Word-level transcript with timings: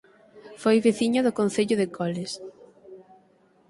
Foi 0.61 0.77
veciño 0.87 1.21
do 1.23 1.35
Concello 1.39 1.75
de 1.81 1.87
Coles 1.95 2.31